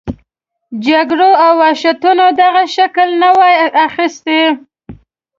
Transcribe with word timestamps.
جګړو 0.87 1.31
او 1.45 1.51
وحشتونو 1.63 2.25
دغه 2.41 2.63
شکل 2.75 3.09
نه 3.21 3.29
وای 3.37 3.55
اخیستی. 3.85 4.41